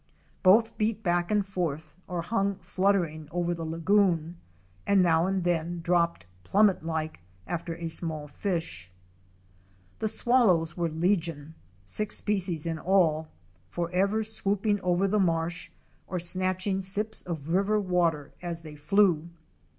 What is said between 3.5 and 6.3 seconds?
the lagoon, and now and then dropped